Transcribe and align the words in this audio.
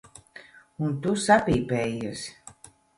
Un 0.87 0.97
tu 1.05 1.15
sapīpējies. 1.27 2.29